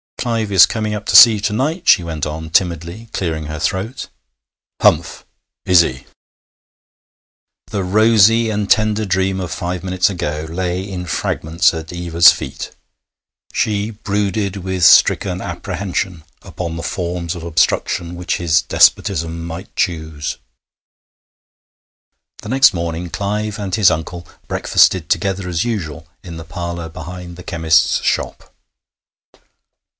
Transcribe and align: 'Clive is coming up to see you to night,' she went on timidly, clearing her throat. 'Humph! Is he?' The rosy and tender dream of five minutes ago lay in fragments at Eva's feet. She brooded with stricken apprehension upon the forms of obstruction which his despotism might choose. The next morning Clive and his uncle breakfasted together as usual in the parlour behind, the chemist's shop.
'Clive 0.17 0.51
is 0.51 0.67
coming 0.67 0.93
up 0.93 1.05
to 1.07 1.15
see 1.15 1.33
you 1.33 1.39
to 1.39 1.53
night,' 1.53 1.87
she 1.87 2.03
went 2.03 2.27
on 2.27 2.49
timidly, 2.49 3.09
clearing 3.11 3.45
her 3.45 3.59
throat. 3.59 4.07
'Humph! 4.81 5.25
Is 5.65 5.81
he?' 5.81 6.05
The 7.67 7.83
rosy 7.83 8.51
and 8.51 8.69
tender 8.69 9.05
dream 9.05 9.39
of 9.39 9.51
five 9.51 9.83
minutes 9.83 10.09
ago 10.11 10.45
lay 10.49 10.83
in 10.87 11.05
fragments 11.07 11.73
at 11.73 11.91
Eva's 11.93 12.31
feet. 12.31 12.69
She 13.51 13.91
brooded 13.91 14.57
with 14.57 14.83
stricken 14.85 15.41
apprehension 15.41 16.23
upon 16.43 16.75
the 16.77 16.83
forms 16.83 17.33
of 17.35 17.43
obstruction 17.43 18.15
which 18.15 18.37
his 18.37 18.61
despotism 18.63 19.45
might 19.45 19.75
choose. 19.75 20.37
The 22.43 22.49
next 22.49 22.73
morning 22.75 23.09
Clive 23.09 23.57
and 23.59 23.73
his 23.73 23.89
uncle 23.89 24.27
breakfasted 24.47 25.09
together 25.09 25.47
as 25.47 25.65
usual 25.65 26.07
in 26.23 26.37
the 26.37 26.45
parlour 26.45 26.89
behind, 26.89 27.37
the 27.37 27.43
chemist's 27.43 28.03
shop. 28.03 28.51